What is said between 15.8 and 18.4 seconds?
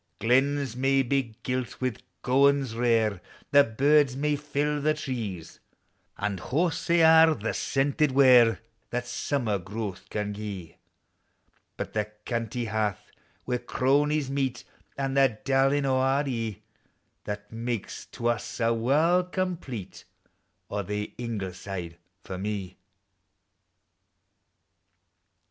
o' our eV, That makes to